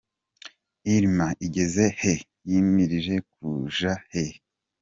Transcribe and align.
Irma 0.95 1.27
igeze 1.45 1.85
he? 1.99 2.13
Yimirije 2.49 3.15
kuja 3.33 3.93
he?. 4.11 4.25